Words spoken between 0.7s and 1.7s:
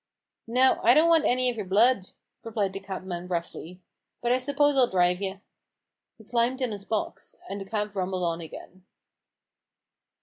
I don't want any of yer